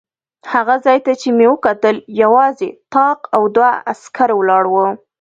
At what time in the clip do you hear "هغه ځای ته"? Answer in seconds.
0.53-1.11